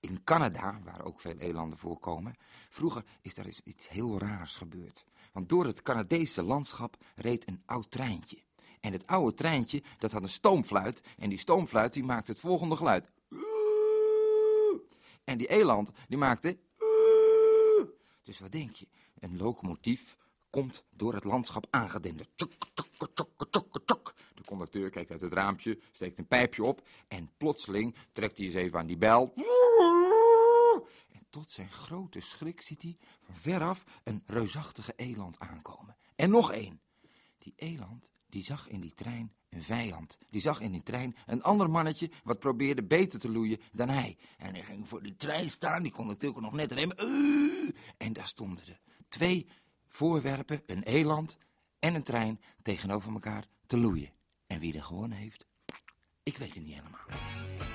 in 0.00 0.24
Canada, 0.24 0.80
waar 0.84 1.04
ook 1.04 1.20
veel 1.20 1.36
elanden 1.36 1.78
voorkomen, 1.78 2.36
vroeger 2.68 3.04
is 3.20 3.34
daar 3.34 3.46
iets 3.64 3.88
heel 3.88 4.18
raars 4.18 4.56
gebeurd. 4.56 5.04
Want 5.32 5.48
door 5.48 5.66
het 5.66 5.82
Canadese 5.82 6.42
landschap 6.42 6.96
reed 7.14 7.48
een 7.48 7.62
oud 7.66 7.90
treintje. 7.90 8.38
En 8.80 8.92
het 8.92 9.06
oude 9.06 9.34
treintje, 9.34 9.82
dat 9.98 10.12
had 10.12 10.22
een 10.22 10.28
stoomfluit. 10.28 11.02
En 11.18 11.28
die 11.28 11.38
stoomfluit 11.38 11.92
die 11.92 12.04
maakte 12.04 12.30
het 12.30 12.40
volgende 12.40 12.76
geluid. 12.76 13.10
En 15.30 15.38
die 15.38 15.46
eland, 15.46 15.90
die 16.08 16.18
maakte... 16.18 16.58
Dus 18.22 18.38
wat 18.38 18.52
denk 18.52 18.74
je? 18.74 18.86
Een 19.18 19.36
locomotief 19.36 20.16
komt 20.50 20.84
door 20.90 21.14
het 21.14 21.24
landschap 21.24 21.66
aangedenderd. 21.70 22.28
Tjok, 22.34 22.52
tjok, 22.74 23.14
tjok, 23.50 23.80
tjok. 23.84 24.14
De 24.34 24.44
conducteur 24.44 24.90
kijkt 24.90 25.10
uit 25.10 25.20
het 25.20 25.32
raampje, 25.32 25.78
steekt 25.92 26.18
een 26.18 26.26
pijpje 26.26 26.64
op... 26.64 26.82
en 27.08 27.30
plotseling 27.36 27.94
trekt 28.12 28.36
hij 28.36 28.46
eens 28.46 28.54
even 28.54 28.78
aan 28.78 28.86
die 28.86 28.96
bel... 28.96 29.34
Tot 31.28 31.50
zijn 31.50 31.70
grote 31.70 32.20
schrik 32.20 32.60
ziet 32.60 32.82
hij 32.82 32.96
van 33.20 33.34
veraf 33.34 33.84
een 34.04 34.22
reusachtige 34.26 34.92
eland 34.96 35.38
aankomen. 35.38 35.96
En 36.14 36.30
nog 36.30 36.52
één. 36.52 36.80
Die 37.38 37.52
eland, 37.56 38.12
die 38.26 38.44
zag 38.44 38.68
in 38.68 38.80
die 38.80 38.94
trein 38.94 39.32
een 39.50 39.62
vijand. 39.62 40.18
Die 40.30 40.40
zag 40.40 40.60
in 40.60 40.72
die 40.72 40.82
trein 40.82 41.16
een 41.26 41.42
ander 41.42 41.70
mannetje 41.70 42.10
wat 42.24 42.38
probeerde 42.38 42.82
beter 42.82 43.18
te 43.18 43.30
loeien 43.30 43.60
dan 43.72 43.88
hij. 43.88 44.18
En 44.36 44.54
hij 44.54 44.62
ging 44.62 44.88
voor 44.88 45.02
die 45.02 45.16
trein 45.16 45.48
staan, 45.48 45.82
die 45.82 45.92
kon 45.92 46.06
natuurlijk 46.06 46.40
nog 46.40 46.52
net 46.52 46.72
remmen. 46.72 46.96
Uh, 47.04 47.70
en 47.96 48.12
daar 48.12 48.26
stonden 48.26 48.66
er 48.66 48.80
twee 49.08 49.48
voorwerpen, 49.88 50.62
een 50.66 50.82
eland 50.82 51.38
en 51.78 51.94
een 51.94 52.02
trein, 52.02 52.40
tegenover 52.62 53.12
elkaar 53.12 53.44
te 53.66 53.78
loeien. 53.78 54.12
En 54.46 54.60
wie 54.60 54.74
er 54.74 54.82
gewonnen 54.82 55.18
heeft, 55.18 55.46
ik 56.22 56.36
weet 56.36 56.54
het 56.54 56.64
niet 56.64 56.74
helemaal. 56.74 57.69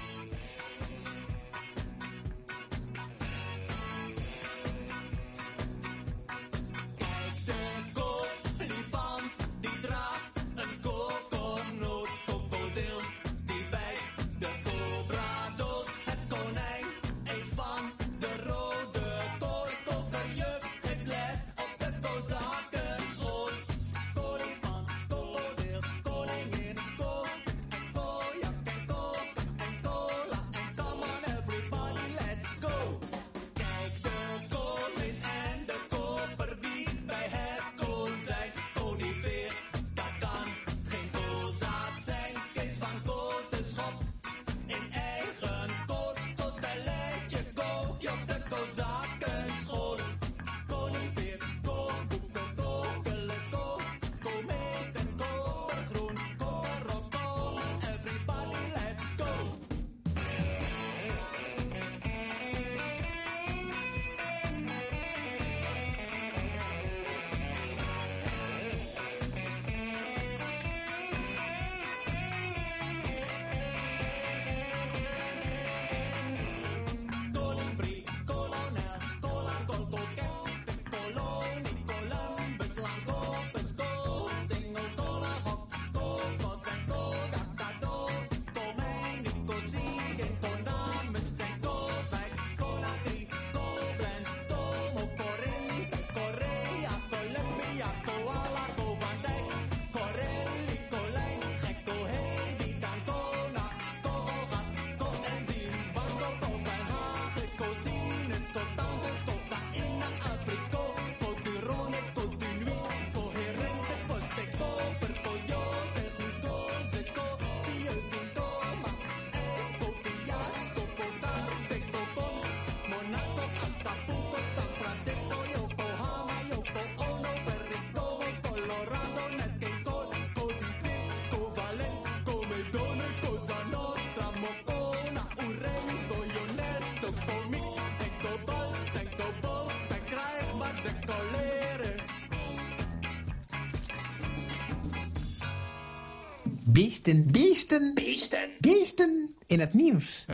Beesten, 146.75 147.31
beesten. 147.31 147.93
Beesten. 147.93 148.49
Beesten 148.59 149.35
in 149.47 149.59
het 149.59 149.73
nieuws. 149.73 150.25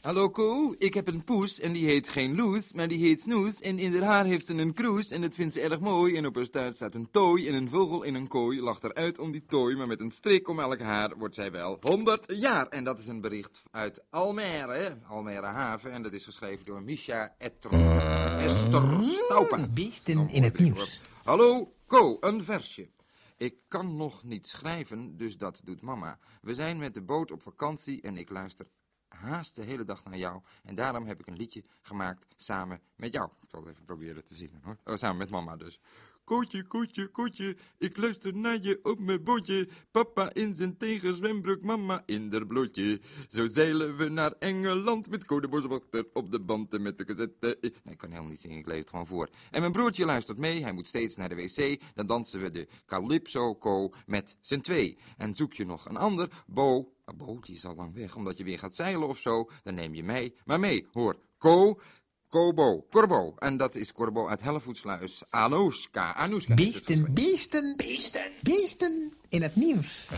Hallo 0.00 0.30
Ko, 0.30 0.74
ik 0.78 0.94
heb 0.94 1.08
een 1.08 1.24
poes 1.24 1.60
en 1.60 1.72
die 1.72 1.84
heet 1.84 2.08
geen 2.08 2.34
Loes, 2.34 2.72
maar 2.72 2.88
die 2.88 2.98
heet 2.98 3.20
Snoes. 3.20 3.60
En 3.60 3.78
in 3.78 3.92
haar 3.92 4.02
haar 4.02 4.24
heeft 4.24 4.46
ze 4.46 4.54
een 4.54 4.72
kroes 4.72 5.10
en 5.10 5.20
dat 5.20 5.34
vindt 5.34 5.54
ze 5.54 5.60
erg 5.60 5.80
mooi. 5.80 6.16
En 6.16 6.26
op 6.26 6.34
haar 6.34 6.44
staart 6.44 6.74
staat 6.74 6.94
een 6.94 7.10
tooi 7.10 7.48
en 7.48 7.54
een 7.54 7.68
vogel 7.68 8.02
in 8.02 8.14
een 8.14 8.28
kooi 8.28 8.60
lacht 8.60 8.84
eruit 8.84 9.18
om 9.18 9.32
die 9.32 9.44
tooi. 9.48 9.76
Maar 9.76 9.86
met 9.86 10.00
een 10.00 10.10
strik 10.10 10.48
om 10.48 10.60
elk 10.60 10.80
haar 10.80 11.16
wordt 11.18 11.34
zij 11.34 11.50
wel 11.50 11.78
100 11.80 12.24
jaar. 12.26 12.68
En 12.68 12.84
dat 12.84 13.00
is 13.00 13.06
een 13.06 13.20
bericht 13.20 13.62
uit 13.70 14.02
Almere, 14.10 14.98
Almere 15.08 15.46
Haven. 15.46 15.92
En 15.92 16.02
dat 16.02 16.12
is 16.12 16.24
geschreven 16.24 16.64
door 16.64 16.82
Misha 16.82 17.34
Etter, 17.38 17.72
Esther 18.38 18.98
Staupen. 19.02 19.74
Beesten 19.74 20.28
in 20.28 20.42
het 20.42 20.58
nieuws. 20.58 21.00
Hallo 21.24 21.72
Ko, 21.86 22.16
een 22.20 22.44
versje. 22.44 22.88
Ik 23.38 23.58
kan 23.68 23.96
nog 23.96 24.24
niet 24.24 24.46
schrijven, 24.46 25.16
dus 25.16 25.36
dat 25.36 25.60
doet 25.64 25.80
mama. 25.80 26.18
We 26.42 26.54
zijn 26.54 26.78
met 26.78 26.94
de 26.94 27.02
boot 27.02 27.30
op 27.30 27.42
vakantie 27.42 28.00
en 28.00 28.16
ik 28.16 28.30
luister 28.30 28.66
haast 29.08 29.56
de 29.56 29.62
hele 29.62 29.84
dag 29.84 30.04
naar 30.04 30.16
jou. 30.16 30.42
En 30.62 30.74
daarom 30.74 31.06
heb 31.06 31.20
ik 31.20 31.26
een 31.26 31.36
liedje 31.36 31.64
gemaakt 31.80 32.26
samen 32.36 32.80
met 32.96 33.12
jou. 33.12 33.30
Ik 33.42 33.48
zal 33.50 33.60
het 33.60 33.68
even 33.68 33.84
proberen 33.84 34.24
te 34.24 34.34
zingen 34.34 34.60
hoor. 34.62 34.78
Oh, 34.84 34.96
samen 34.96 35.16
met 35.16 35.30
mama 35.30 35.56
dus. 35.56 35.80
Kootje, 36.28 36.62
kootje, 36.62 37.06
kootje, 37.06 37.56
ik 37.78 37.96
luister 37.96 38.36
naar 38.36 38.58
je 38.60 38.80
op 38.82 38.98
mijn 38.98 39.22
bootje. 39.22 39.68
Papa 39.90 40.34
in 40.34 40.56
zijn 40.56 40.76
tegenzwembroek, 40.76 41.62
mama 41.62 42.02
in 42.06 42.30
der 42.30 42.46
blootje. 42.46 43.00
Zo 43.28 43.46
zeilen 43.46 43.96
we 43.96 44.08
naar 44.08 44.32
Engeland 44.38 45.10
met 45.10 45.24
Code 45.24 45.48
Boswachter 45.48 46.06
op 46.12 46.30
de 46.30 46.40
band 46.40 46.74
en 46.74 46.82
met 46.82 46.98
de 46.98 47.04
cassette. 47.04 47.58
Nee, 47.60 47.72
ik 47.92 47.98
kan 47.98 48.10
helemaal 48.10 48.30
niet 48.30 48.40
zingen, 48.40 48.58
ik 48.58 48.66
lees 48.66 48.78
het 48.78 48.90
gewoon 48.90 49.06
voor. 49.06 49.28
En 49.50 49.60
mijn 49.60 49.72
broertje 49.72 50.04
luistert 50.04 50.38
mee, 50.38 50.62
hij 50.62 50.72
moet 50.72 50.86
steeds 50.86 51.16
naar 51.16 51.28
de 51.28 51.34
wc. 51.34 51.80
Dan 51.94 52.06
dansen 52.06 52.40
we 52.40 52.50
de 52.50 52.68
Calypso 52.86 53.56
Co 53.56 53.92
met 54.06 54.36
z'n 54.40 54.60
twee. 54.60 54.98
En 55.16 55.34
zoek 55.34 55.52
je 55.54 55.64
nog 55.64 55.88
een 55.88 55.96
ander, 55.96 56.28
Bo, 56.46 56.92
Ah, 57.08 57.16
Bo, 57.16 57.40
die 57.40 57.54
is 57.54 57.64
al 57.64 57.74
lang 57.74 57.94
weg, 57.94 58.16
omdat 58.16 58.38
je 58.38 58.44
weer 58.44 58.58
gaat 58.58 58.74
zeilen 58.74 59.08
of 59.08 59.18
zo. 59.18 59.50
Dan 59.62 59.74
neem 59.74 59.94
je 59.94 60.04
mij 60.04 60.34
maar 60.44 60.60
mee. 60.60 60.86
Hoor, 60.92 61.16
Ko, 61.38 61.80
Kobo, 62.28 62.86
Corbo. 62.90 63.34
En 63.38 63.56
dat 63.56 63.74
is 63.74 63.92
Corbo 63.92 64.28
uit 64.28 64.42
Hellevoetsluis. 64.42 65.22
Anoushka, 65.30 66.14
Anoushka. 66.14 66.54
heet 66.54 66.74
het 66.74 66.86
Beesten, 66.86 67.14
beesten. 67.14 67.74
Beesten. 67.76 68.32
Beesten 68.42 69.12
in 69.28 69.42
het 69.42 69.56
nieuws. 69.56 70.08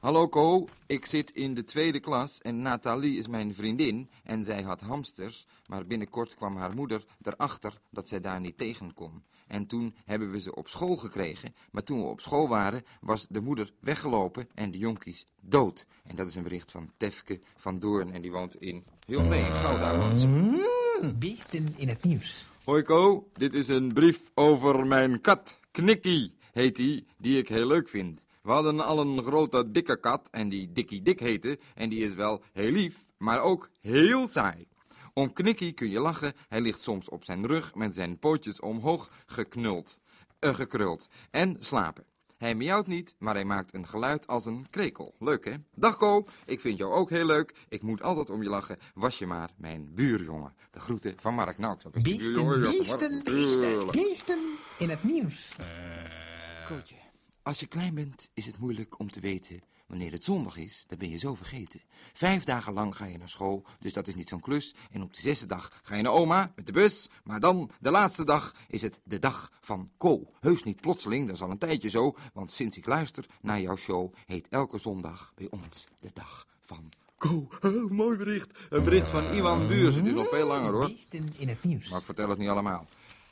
Hallo 0.00 0.28
Ko, 0.28 0.68
ik 0.86 1.06
zit 1.06 1.30
in 1.30 1.54
de 1.54 1.64
tweede 1.64 2.00
klas 2.00 2.40
en 2.42 2.62
Nathalie 2.62 3.18
is 3.18 3.26
mijn 3.26 3.54
vriendin 3.54 4.10
en 4.24 4.44
zij 4.44 4.62
had 4.62 4.80
hamsters, 4.80 5.46
maar 5.66 5.86
binnenkort 5.86 6.34
kwam 6.34 6.56
haar 6.56 6.74
moeder 6.74 7.04
erachter 7.22 7.80
dat 7.90 8.08
zij 8.08 8.20
daar 8.20 8.40
niet 8.40 8.58
tegen 8.58 8.94
kon. 8.94 9.24
En 9.46 9.66
toen 9.66 9.94
hebben 10.04 10.30
we 10.30 10.40
ze 10.40 10.54
op 10.54 10.68
school 10.68 10.96
gekregen, 10.96 11.54
maar 11.70 11.82
toen 11.82 11.98
we 11.98 12.04
op 12.04 12.20
school 12.20 12.48
waren 12.48 12.82
was 13.00 13.26
de 13.28 13.40
moeder 13.40 13.72
weggelopen 13.80 14.48
en 14.54 14.70
de 14.70 14.78
jonkies 14.78 15.26
dood. 15.40 15.86
En 16.04 16.16
dat 16.16 16.26
is 16.26 16.34
een 16.34 16.42
bericht 16.42 16.70
van 16.70 16.90
Tefke 16.96 17.40
van 17.56 17.78
Doorn 17.78 18.12
en 18.12 18.22
die 18.22 18.32
woont 18.32 18.60
in 18.60 18.84
Hyundai, 19.06 19.42
Gouda 19.42 19.98
woont 19.98 20.20
ze. 20.20 20.26
Mm, 20.26 21.18
beesten 21.18 21.74
in 21.76 21.88
het 21.88 22.04
nieuws. 22.04 22.44
Hoi 22.64 22.82
Ko, 22.82 23.28
dit 23.32 23.54
is 23.54 23.68
een 23.68 23.92
brief 23.92 24.30
over 24.34 24.86
mijn 24.86 25.20
kat. 25.20 25.58
Knikkie 25.70 26.34
heet 26.52 26.76
die, 26.76 27.06
die 27.18 27.38
ik 27.38 27.48
heel 27.48 27.66
leuk 27.66 27.88
vind. 27.88 28.24
We 28.42 28.50
hadden 28.50 28.80
al 28.80 29.00
een 29.00 29.22
grote 29.22 29.70
dikke 29.70 30.00
kat 30.00 30.28
en 30.30 30.48
die 30.48 30.72
Dikkie 30.72 31.02
Dik 31.02 31.20
heette. 31.20 31.58
En 31.74 31.88
die 31.88 32.04
is 32.04 32.14
wel 32.14 32.42
heel 32.52 32.70
lief, 32.70 33.08
maar 33.16 33.40
ook 33.40 33.70
heel 33.80 34.28
saai. 34.28 34.66
Om 35.16 35.32
Knikkie 35.32 35.72
kun 35.72 35.90
je 35.90 36.00
lachen, 36.00 36.32
hij 36.48 36.60
ligt 36.60 36.80
soms 36.80 37.08
op 37.08 37.24
zijn 37.24 37.46
rug 37.46 37.74
met 37.74 37.94
zijn 37.94 38.18
pootjes 38.18 38.60
omhoog 38.60 39.10
geknuld, 39.26 40.00
eh, 40.38 40.54
gekruld 40.54 41.08
en 41.30 41.56
slapen. 41.60 42.04
Hij 42.36 42.54
miauwt 42.54 42.86
niet, 42.86 43.14
maar 43.18 43.34
hij 43.34 43.44
maakt 43.44 43.74
een 43.74 43.86
geluid 43.86 44.26
als 44.26 44.46
een 44.46 44.66
krekel. 44.70 45.14
Leuk, 45.18 45.44
hè? 45.44 45.54
Dag 45.74 45.96
Ko, 45.96 46.26
ik 46.44 46.60
vind 46.60 46.78
jou 46.78 46.92
ook 46.92 47.10
heel 47.10 47.26
leuk. 47.26 47.54
Ik 47.68 47.82
moet 47.82 48.02
altijd 48.02 48.30
om 48.30 48.42
je 48.42 48.48
lachen. 48.48 48.78
Was 48.94 49.18
je 49.18 49.26
maar 49.26 49.50
mijn 49.56 49.94
buurjongen. 49.94 50.54
De 50.70 50.80
groeten 50.80 51.14
van 51.20 51.34
Mark. 51.34 51.58
Nou, 51.58 51.74
ik 51.74 51.80
zou 51.80 51.92
best 51.94 52.06
een 52.06 52.18
Beesten, 52.18 52.62
beesten. 52.62 53.24
Tuurlijk. 53.24 53.92
Beesten 53.92 54.38
in 54.78 54.90
het 54.90 55.04
nieuws. 55.04 55.56
Kootje, 56.64 56.96
als 57.42 57.60
je 57.60 57.66
klein 57.66 57.94
bent 57.94 58.30
is 58.34 58.46
het 58.46 58.58
moeilijk 58.58 58.98
om 58.98 59.10
te 59.10 59.20
weten 59.20 59.62
wanneer 59.94 60.12
het 60.12 60.24
zondag 60.24 60.56
is. 60.56 60.84
Dan 60.86 60.98
ben 60.98 61.10
je 61.10 61.16
zo 61.16 61.34
vergeten. 61.34 61.80
Vijf 62.12 62.44
dagen 62.44 62.72
lang 62.72 62.96
ga 62.96 63.04
je 63.04 63.18
naar 63.18 63.28
school, 63.28 63.64
dus 63.78 63.92
dat 63.92 64.08
is 64.08 64.14
niet 64.14 64.28
zo'n 64.28 64.40
klus. 64.40 64.74
En 64.90 65.02
op 65.02 65.14
de 65.14 65.20
zesde 65.20 65.46
dag 65.46 65.80
ga 65.82 65.96
je 65.96 66.02
naar 66.02 66.12
oma 66.12 66.52
met 66.56 66.66
de 66.66 66.72
bus. 66.72 67.08
Maar 67.24 67.40
dan, 67.40 67.70
de 67.80 67.90
laatste 67.90 68.24
dag, 68.24 68.54
is 68.68 68.82
het 68.82 69.00
de 69.04 69.18
dag 69.18 69.52
van 69.60 69.90
Ko. 69.96 70.32
Heus 70.40 70.62
niet 70.62 70.80
plotseling, 70.80 71.26
dat 71.26 71.36
is 71.36 71.42
al 71.42 71.50
een 71.50 71.58
tijdje 71.58 71.88
zo. 71.88 72.14
Want 72.32 72.52
sinds 72.52 72.76
ik 72.76 72.86
luister 72.86 73.26
naar 73.40 73.60
jouw 73.60 73.76
show, 73.76 74.14
heet 74.26 74.48
elke 74.48 74.78
zondag 74.78 75.32
bij 75.34 75.46
ons 75.50 75.86
de 76.00 76.10
dag 76.12 76.46
van 76.60 76.92
Ko. 77.18 77.48
Oh, 77.60 77.90
mooi 78.02 78.16
bericht. 78.16 78.58
Een 78.70 78.84
bericht 78.84 79.10
van 79.10 79.32
Iwan 79.32 79.68
Buurs. 79.68 79.94
Het 79.94 80.06
is 80.06 80.12
nog 80.12 80.28
veel 80.28 80.46
langer 80.46 80.72
hoor. 80.72 80.92
In 81.38 81.48
het 81.48 81.64
nieuws. 81.64 81.88
Maar 81.88 81.98
ik 81.98 82.04
vertel 82.04 82.28
het 82.28 82.38
niet 82.38 82.48
allemaal. 82.48 82.86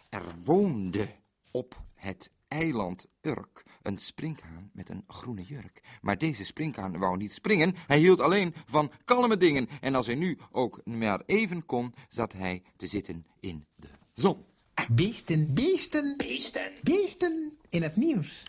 Er 0.09 0.25
woonde 0.45 1.09
op 1.51 1.83
het 1.95 2.31
eiland 2.53 3.07
Urk 3.21 3.65
een 3.83 3.99
sprinkhaan 3.99 4.71
met 4.73 4.89
een 4.89 5.05
groene 5.07 5.43
jurk. 5.43 5.83
Maar 6.01 6.19
deze 6.19 6.45
sprinkhaan 6.45 6.99
wou 6.99 7.17
niet 7.17 7.33
springen, 7.33 7.75
hij 7.87 7.99
hield 7.99 8.21
alleen 8.21 8.55
van 8.67 8.93
kalme 9.05 9.37
dingen. 9.37 9.69
En 9.81 9.95
als 9.95 10.07
hij 10.07 10.15
nu 10.15 10.39
ook 10.51 10.81
maar 10.85 11.23
even 11.27 11.65
kon, 11.65 11.95
zat 12.09 12.33
hij 12.33 12.63
te 12.77 12.87
zitten 12.87 13.27
in 13.41 13.67
de 13.77 13.89
zon. 14.15 14.45
Beesten, 14.91 15.55
beesten. 15.55 16.15
Beesten. 16.17 16.73
Beesten 16.83 17.59
in 17.69 17.83
het 17.83 17.97
nieuws. 17.97 18.43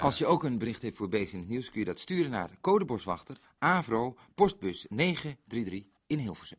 Als 0.00 0.18
je 0.18 0.26
ook 0.26 0.44
een 0.44 0.58
bericht 0.58 0.82
hebt 0.82 0.96
voor 0.96 1.08
Beest 1.08 1.32
in 1.32 1.38
het 1.38 1.48
Nieuws, 1.48 1.70
kun 1.70 1.80
je 1.80 1.86
dat 1.86 1.98
sturen 1.98 2.30
naar 2.30 2.50
Codeboswachter, 2.60 3.38
Avro, 3.58 4.16
postbus 4.34 4.86
933 4.88 5.92
in 6.06 6.18
Hilversum. 6.18 6.58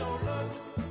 so 0.00 0.18
look 0.24 0.89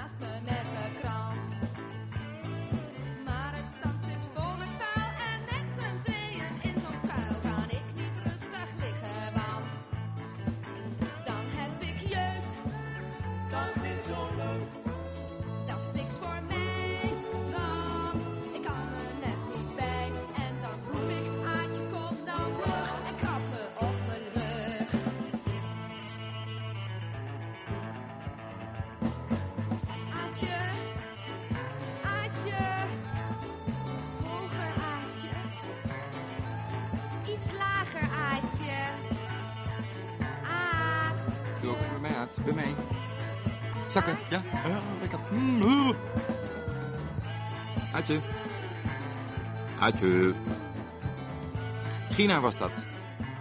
Last 0.00 0.18
night. 0.18 0.29
Bij. 42.54 42.74
Zakken, 43.90 44.18
ja? 44.30 44.42
Ja, 44.68 44.80
lekker. 45.00 45.18
Mm, 45.30 45.62
uh. 45.62 45.96
Aatje. 47.92 48.20
Aatje. 49.78 50.34
Gina 52.10 52.40
was 52.40 52.58
dat. 52.58 52.70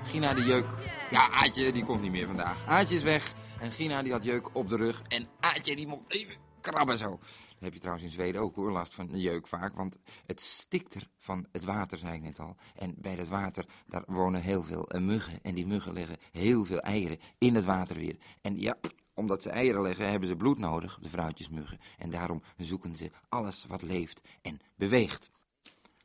Gina 0.04 0.34
de 0.34 0.44
jeuk. 0.44 0.66
Ja, 1.12 1.30
Aatje, 1.32 1.72
die 1.72 1.84
komt 1.84 2.02
niet 2.02 2.12
meer 2.12 2.28
vandaag. 2.28 2.66
Aatje 2.66 2.96
is 2.96 3.04
weg. 3.04 3.34
En 3.60 3.72
Gina 3.72 4.04
die 4.04 4.12
had 4.12 4.24
jeuk 4.24 4.56
op 4.56 4.70
de 4.70 4.76
rug. 4.76 5.02
En 5.08 5.28
Aatje 5.40 5.76
die 5.76 5.88
mocht 5.88 6.12
even 6.12 6.36
krabben 6.62 6.98
zo. 6.98 7.20
Heb 7.60 7.74
je 7.74 7.80
trouwens 7.80 8.06
in 8.06 8.12
Zweden 8.12 8.42
ook 8.42 8.56
hoor, 8.56 8.72
last 8.72 8.94
van 8.94 9.10
jeuk 9.12 9.48
vaak. 9.48 9.74
Want 9.74 9.98
het 10.26 10.42
stikt 10.42 10.96
er 10.96 11.08
van 11.18 11.46
het 11.52 11.64
water, 11.64 11.98
zei 11.98 12.14
ik 12.14 12.22
net 12.22 12.40
al. 12.40 12.56
En 12.76 12.96
bij 12.98 13.16
dat 13.16 13.28
water, 13.28 13.66
daar 13.88 14.04
wonen 14.08 14.42
heel 14.42 14.64
veel 14.64 14.90
muggen. 15.00 15.40
En 15.42 15.56
die 15.56 15.68
muggen 15.68 15.94
leggen 15.94 16.18
heel 16.32 16.64
veel 16.64 16.80
eieren 16.80 17.20
in 17.38 17.56
het 17.56 17.66
water 17.66 17.96
weer. 17.96 18.18
En 18.42 18.60
ja, 18.60 18.78
omdat 19.20 19.42
ze 19.42 19.50
eieren 19.50 19.82
leggen, 19.82 20.10
hebben 20.10 20.30
ze 20.30 20.36
bloed 20.36 20.58
nodig, 20.58 21.00
de 21.02 21.10
vrouwtjesmuggen. 21.10 21.80
En 21.98 22.10
daarom 22.10 22.42
zoeken 22.58 22.96
ze 22.96 23.12
alles 23.30 23.66
wat 23.68 23.82
leeft 23.82 24.22
en 24.42 24.60
beweegt. 24.76 25.30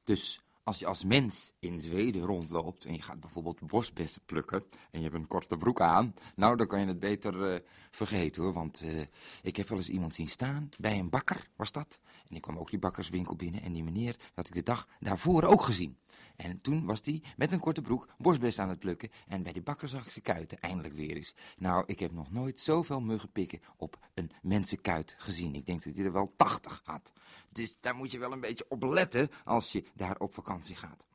Dus 0.05 0.41
als 0.65 0.79
je 0.79 0.87
als 0.87 1.05
mens 1.05 1.53
in 1.59 1.81
Zweden 1.81 2.23
rondloopt 2.25 2.85
en 2.85 2.95
je 2.95 3.03
gaat 3.03 3.21
bijvoorbeeld 3.21 3.67
bosbessen 3.67 4.23
plukken 4.27 4.65
en 4.91 4.99
je 4.99 5.05
hebt 5.05 5.15
een 5.15 5.27
korte 5.27 5.57
broek 5.57 5.81
aan, 5.81 6.15
nou 6.37 6.57
dan 6.57 6.67
kan 6.67 6.81
je 6.81 6.87
het 6.87 7.01
beter 7.01 7.53
eh, 7.53 7.61
vergeten 7.91 8.43
hoor. 8.43 8.53
Want 8.53 8.83
eh, 8.83 9.01
ik 9.43 9.57
heb 9.57 9.69
wel 9.69 9.79
eens 9.79 9.89
iemand 9.89 10.15
zien 10.15 10.29
staan, 10.29 10.69
bij 10.79 10.99
een 10.99 11.11
bakker 11.11 11.49
was 11.57 11.73
dat. 11.73 12.01
En 12.29 12.37
ik 12.37 12.43
kwam 12.43 12.59
ook 12.59 12.71
die 12.71 12.79
bakkerswinkel 12.79 13.37
binnen 13.37 13.63
en 13.63 13.73
die 13.73 13.83
meneer 13.83 14.17
had 14.35 14.47
ik 14.47 14.55
de 14.55 14.63
dag 14.63 14.89
daarvoor 15.01 15.43
ook 15.43 15.63
gezien. 15.63 15.99
En 16.37 16.61
toen 16.61 16.85
was 16.85 17.01
hij 17.05 17.23
met 17.37 17.53
een 17.53 17.61
korte 17.61 17.83
broek 17.83 18.09
bosbessen 18.19 18.63
aan 18.63 18.69
het 18.69 18.79
plukken 18.79 19.11
en 19.29 19.43
bij 19.43 19.53
die 19.53 19.63
bakker 19.63 19.89
zag 19.89 20.05
ik 20.05 20.11
zijn 20.11 20.25
kuiten 20.25 20.61
eindelijk 20.61 20.95
weer 20.95 21.17
eens. 21.17 21.35
Nou, 21.57 21.85
ik 21.87 22.01
heb 22.01 22.13
nog 22.13 22.31
nooit 22.31 22.59
zoveel 22.59 23.01
muggen 23.01 23.33
pikken 23.33 23.61
op 23.77 23.99
een 24.15 24.31
mensenkuit 24.43 25.15
gezien. 25.19 25.55
Ik 25.55 25.67
denk 25.67 25.83
dat 25.83 25.95
hij 25.95 26.05
er 26.05 26.13
wel 26.13 26.33
80 26.37 26.81
had. 26.85 27.13
Dus 27.53 27.77
daar 27.81 27.95
moet 27.95 28.11
je 28.11 28.19
wel 28.19 28.33
een 28.33 28.41
beetje 28.41 28.67
op 28.69 28.83
letten 28.83 29.31
als 29.45 29.73
je 29.73 29.85
daar 29.95 30.19
op 30.19 30.35
vakantie 30.35 30.77
gaat. 30.77 31.07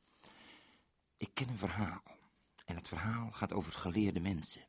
Ik 1.17 1.29
ken 1.33 1.49
een 1.49 1.57
verhaal. 1.57 2.03
En 2.65 2.75
het 2.75 2.87
verhaal 2.87 3.31
gaat 3.31 3.53
over 3.53 3.71
geleerde 3.71 4.19
mensen. 4.19 4.68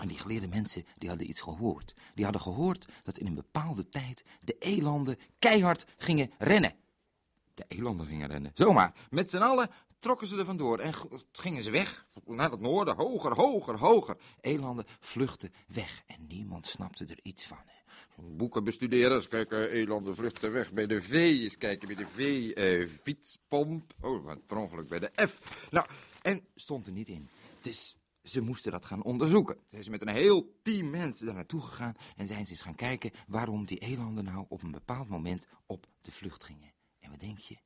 En 0.00 0.08
die 0.08 0.18
geleerde 0.18 0.48
mensen 0.48 0.84
die 0.98 1.08
hadden 1.08 1.28
iets 1.28 1.40
gehoord. 1.40 1.94
Die 2.14 2.24
hadden 2.24 2.42
gehoord 2.42 2.86
dat 3.02 3.18
in 3.18 3.26
een 3.26 3.34
bepaalde 3.34 3.88
tijd 3.88 4.24
de 4.40 4.56
elanden 4.58 5.18
keihard 5.38 5.86
gingen 5.96 6.30
rennen. 6.38 6.74
De 7.54 7.64
elanden 7.68 8.06
gingen 8.06 8.28
rennen. 8.28 8.50
Zomaar, 8.54 8.94
met 9.10 9.30
z'n 9.30 9.36
allen 9.36 9.70
trokken 9.98 10.26
ze 10.26 10.36
er 10.36 10.44
vandoor 10.44 10.78
en 10.78 10.92
gingen 11.32 11.62
ze 11.62 11.70
weg 11.70 12.06
naar 12.26 12.50
het 12.50 12.60
noorden, 12.60 12.96
hoger, 12.96 13.34
hoger, 13.34 13.78
hoger. 13.78 14.16
Elanden 14.40 14.84
vluchtten 15.00 15.52
weg 15.66 16.02
en 16.06 16.26
niemand 16.28 16.66
snapte 16.66 17.04
er 17.04 17.18
iets 17.22 17.46
van. 17.46 17.58
hè. 17.66 17.78
Boeken 18.22 18.64
bestuderen, 18.64 19.16
eens 19.16 19.28
kijken, 19.28 19.70
elanden 19.70 20.14
vluchten 20.14 20.52
weg 20.52 20.72
bij 20.72 20.86
de 20.86 21.02
V, 21.02 21.12
eens 21.12 21.58
kijken 21.58 21.86
bij 21.86 21.96
de 21.96 22.06
V, 22.06 22.50
eh, 22.50 22.88
fietspomp. 22.88 23.92
Oh, 24.00 24.24
wat 24.24 24.46
per 24.46 24.56
ongeluk 24.56 24.88
bij 24.88 24.98
de 24.98 25.10
F. 25.26 25.38
Nou, 25.70 25.86
en 26.22 26.40
stond 26.54 26.86
er 26.86 26.92
niet 26.92 27.08
in. 27.08 27.28
Dus 27.60 27.96
ze 28.30 28.40
moesten 28.40 28.72
dat 28.72 28.84
gaan 28.84 29.02
onderzoeken. 29.02 29.56
Ze 29.68 29.82
zijn 29.82 29.90
met 29.90 30.00
een 30.00 30.14
heel 30.14 30.58
team 30.62 30.90
mensen 30.90 31.26
daar 31.26 31.34
naartoe 31.34 31.60
gegaan 31.60 31.94
en 32.16 32.26
zijn 32.26 32.44
ze 32.44 32.50
eens 32.50 32.62
gaan 32.62 32.74
kijken 32.74 33.10
waarom 33.26 33.64
die 33.64 33.78
elanden 33.78 34.24
nou 34.24 34.44
op 34.48 34.62
een 34.62 34.70
bepaald 34.70 35.08
moment 35.08 35.46
op 35.66 35.86
de 36.00 36.12
vlucht 36.12 36.44
gingen. 36.44 36.72
En 36.98 37.10
wat 37.10 37.20
denk 37.20 37.38
je? 37.38 37.56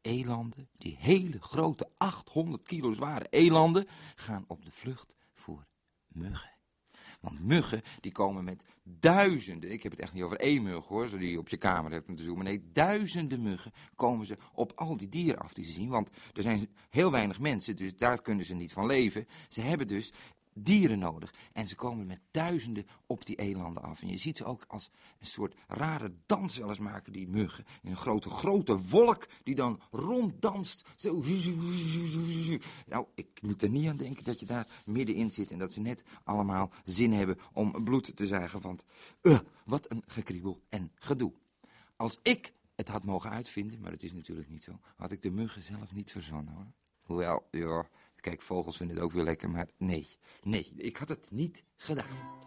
Elanden, 0.00 0.68
die 0.78 0.96
hele 0.98 1.40
grote 1.40 1.90
800 1.96 2.62
kilo 2.62 2.92
zware 2.92 3.26
elanden, 3.30 3.86
gaan 4.14 4.44
op 4.46 4.64
de 4.64 4.72
vlucht 4.72 5.16
voor 5.34 5.66
muggen. 6.08 6.55
Want 7.26 7.44
muggen, 7.44 7.82
die 8.00 8.12
komen 8.12 8.44
met 8.44 8.64
duizenden, 8.82 9.72
ik 9.72 9.82
heb 9.82 9.92
het 9.92 10.00
echt 10.00 10.12
niet 10.12 10.22
over 10.22 10.40
één 10.40 10.62
mug 10.62 10.86
hoor, 10.86 11.08
zo 11.08 11.18
die 11.18 11.30
je 11.30 11.38
op 11.38 11.48
je 11.48 11.56
kamer 11.56 11.92
hebt 11.92 12.06
moeten 12.06 12.24
zoomen. 12.24 12.44
Nee, 12.44 12.70
duizenden 12.72 13.42
muggen 13.42 13.72
komen 13.94 14.26
ze 14.26 14.36
op 14.52 14.72
al 14.74 14.96
die 14.96 15.08
dieren 15.08 15.40
af 15.40 15.52
die 15.52 15.64
ze 15.64 15.72
zien. 15.72 15.88
Want 15.88 16.10
er 16.34 16.42
zijn 16.42 16.68
heel 16.90 17.10
weinig 17.10 17.40
mensen, 17.40 17.76
dus 17.76 17.96
daar 17.96 18.22
kunnen 18.22 18.44
ze 18.44 18.54
niet 18.54 18.72
van 18.72 18.86
leven. 18.86 19.26
Ze 19.48 19.60
hebben 19.60 19.86
dus 19.86 20.12
dieren 20.58 20.98
nodig. 20.98 21.34
En 21.52 21.68
ze 21.68 21.74
komen 21.74 22.06
met 22.06 22.20
duizenden 22.30 22.86
op 23.06 23.26
die 23.26 23.36
elanden 23.36 23.82
af. 23.82 24.02
En 24.02 24.08
je 24.08 24.18
ziet 24.18 24.36
ze 24.36 24.44
ook 24.44 24.64
als 24.68 24.90
een 25.18 25.26
soort 25.26 25.54
rare 25.68 26.12
dans 26.26 26.56
wel 26.56 26.68
eens 26.68 26.78
maken, 26.78 27.12
die 27.12 27.28
muggen. 27.28 27.64
Een 27.82 27.96
grote, 27.96 28.28
grote 28.28 28.78
wolk 28.80 29.28
die 29.42 29.54
dan 29.54 29.80
ronddanst. 29.90 30.88
Zo. 30.96 31.24
Nou, 32.86 33.06
ik 33.14 33.42
moet 33.42 33.62
er 33.62 33.68
niet 33.68 33.88
aan 33.88 33.96
denken 33.96 34.24
dat 34.24 34.40
je 34.40 34.46
daar 34.46 34.66
middenin 34.84 35.32
zit 35.32 35.50
en 35.50 35.58
dat 35.58 35.72
ze 35.72 35.80
net 35.80 36.04
allemaal 36.24 36.70
zin 36.84 37.12
hebben 37.12 37.38
om 37.52 37.84
bloed 37.84 38.16
te 38.16 38.26
zuigen. 38.26 38.60
Want 38.60 38.84
eh, 39.20 39.38
wat 39.64 39.90
een 39.90 40.02
gekriebel 40.06 40.60
en 40.68 40.92
gedoe. 40.94 41.32
Als 41.96 42.18
ik 42.22 42.52
het 42.74 42.88
had 42.88 43.04
mogen 43.04 43.30
uitvinden, 43.30 43.80
maar 43.80 43.90
dat 43.90 44.02
is 44.02 44.12
natuurlijk 44.12 44.48
niet 44.48 44.62
zo, 44.62 44.80
had 44.96 45.12
ik 45.12 45.22
de 45.22 45.30
muggen 45.30 45.62
zelf 45.62 45.92
niet 45.92 46.10
verzonnen 46.10 46.54
hoor. 46.54 46.66
Hoewel, 47.02 47.46
ja, 47.50 47.88
kijk, 48.30 48.42
vogels 48.42 48.76
vinden 48.76 48.96
het 48.96 49.04
ook 49.04 49.12
weer 49.12 49.24
lekker, 49.24 49.50
maar 49.50 49.68
nee, 49.76 50.06
nee, 50.42 50.72
ik 50.76 50.96
had 50.96 51.08
het 51.08 51.30
niet 51.30 51.62
gedaan. 51.76 52.44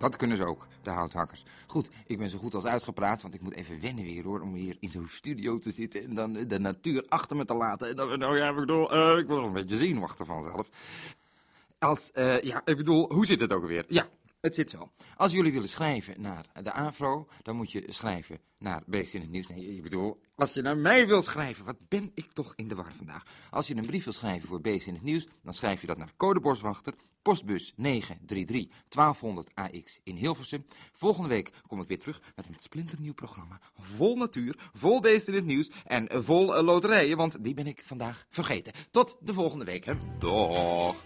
Dat 0.00 0.16
kunnen 0.16 0.36
ze 0.36 0.44
ook, 0.44 0.66
de 0.82 0.90
houthakkers. 0.90 1.44
Goed, 1.66 1.90
ik 2.06 2.18
ben 2.18 2.28
zo 2.28 2.38
goed 2.38 2.54
als 2.54 2.64
uitgepraat, 2.64 3.22
want 3.22 3.34
ik 3.34 3.40
moet 3.40 3.54
even 3.54 3.80
wennen 3.80 4.04
weer 4.04 4.24
hoor, 4.24 4.40
om 4.40 4.54
hier 4.54 4.76
in 4.80 4.88
zo'n 4.88 5.06
studio 5.08 5.58
te 5.58 5.70
zitten 5.70 6.04
en 6.04 6.14
dan 6.14 6.36
eh, 6.36 6.48
de 6.48 6.58
natuur 6.58 7.04
achter 7.08 7.36
me 7.36 7.44
te 7.44 7.54
laten. 7.54 7.88
En 7.88 7.96
dan, 7.96 8.18
nou 8.18 8.36
ja, 8.36 8.48
ik 8.48 8.54
bedoel, 8.54 8.92
eh, 8.92 9.18
ik 9.18 9.26
word 9.26 9.38
wel 9.38 9.46
een 9.46 9.52
beetje 9.52 9.76
zenuwachtig 9.76 10.26
vanzelf. 10.26 10.68
Als, 11.78 12.10
eh, 12.10 12.40
ja, 12.40 12.62
ik 12.64 12.76
bedoel, 12.76 13.12
hoe 13.12 13.26
zit 13.26 13.40
het 13.40 13.52
ook 13.52 13.66
weer? 13.66 13.84
Ja, 13.88 14.06
het 14.40 14.54
zit 14.54 14.70
zo. 14.70 14.90
Als 15.16 15.32
jullie 15.32 15.52
willen 15.52 15.68
schrijven 15.68 16.20
naar 16.20 16.46
de 16.62 16.72
AVRO, 16.72 17.28
dan 17.42 17.56
moet 17.56 17.72
je 17.72 17.84
schrijven 17.88 18.40
naar 18.58 18.82
Beest 18.86 19.14
in 19.14 19.20
het 19.20 19.30
Nieuws. 19.30 19.46
Nee, 19.48 19.76
ik 19.76 19.82
bedoel, 19.82 20.20
als 20.34 20.52
je 20.52 20.62
naar 20.62 20.76
mij 20.76 21.06
wil 21.06 21.22
schrijven, 21.22 21.64
wat 21.64 21.88
ben 21.88 22.10
ik 22.14 22.32
toch 22.32 22.52
in 22.56 22.68
de 22.68 22.74
war 22.74 22.92
vandaag. 22.96 23.22
Als 23.50 23.66
je 23.66 23.76
een 23.76 23.86
brief 23.86 24.04
wil 24.04 24.12
schrijven 24.12 24.48
voor 24.48 24.60
Beest 24.60 24.86
in 24.86 24.94
het 24.94 25.02
Nieuws, 25.02 25.28
dan 25.42 25.54
schrijf 25.54 25.80
je 25.80 25.86
dat 25.86 25.98
naar 25.98 26.12
Code 26.16 26.40
Boswachter, 26.40 26.94
postbus 27.22 27.72
933 27.76 28.76
1200 28.88 29.50
AX 29.54 30.00
in 30.04 30.16
Hilversum. 30.16 30.66
Volgende 30.92 31.28
week 31.28 31.50
kom 31.66 31.80
ik 31.80 31.88
weer 31.88 31.98
terug 31.98 32.20
met 32.36 32.46
een 32.46 32.56
splinternieuw 32.58 33.14
programma. 33.14 33.60
Vol 33.78 34.16
natuur, 34.16 34.70
vol 34.72 35.00
Beest 35.00 35.28
in 35.28 35.34
het 35.34 35.46
Nieuws 35.46 35.70
en 35.84 36.24
vol 36.24 36.56
eh, 36.56 36.64
loterijen, 36.64 37.16
want 37.16 37.44
die 37.44 37.54
ben 37.54 37.66
ik 37.66 37.82
vandaag 37.84 38.26
vergeten. 38.28 38.72
Tot 38.90 39.16
de 39.20 39.32
volgende 39.32 39.64
week, 39.64 39.84
hè. 39.84 39.94
Dag. 40.18 41.04